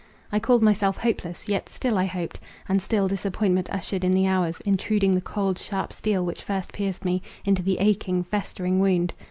I 0.31 0.39
called 0.39 0.63
myself 0.63 0.97
hopeless, 0.97 1.47
yet 1.47 1.69
still 1.69 1.95
I 1.95 2.05
hoped; 2.05 2.39
and 2.67 2.81
still 2.81 3.07
disappointment 3.07 3.69
ushered 3.71 4.03
in 4.03 4.15
the 4.15 4.25
hours, 4.25 4.59
intruding 4.61 5.13
the 5.13 5.21
cold, 5.21 5.59
sharp 5.59 5.93
steel 5.93 6.25
which 6.25 6.41
first 6.41 6.73
pierced 6.73 7.05
me, 7.05 7.21
into 7.45 7.61
the 7.61 7.77
aching 7.77 8.23
festering 8.23 8.79
wound. 8.79 9.13